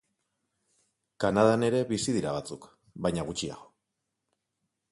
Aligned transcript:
Kanadan 1.23 1.65
ere 1.67 1.81
bizi 1.91 2.17
dira 2.17 2.33
batzuk, 2.37 2.67
baina 3.07 3.29
gutxiago. 3.31 3.69